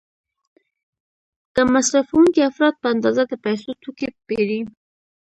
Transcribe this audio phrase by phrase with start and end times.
[1.55, 4.61] کم مصرفوونکي افراد په اندازه د پیسو توکي پیري.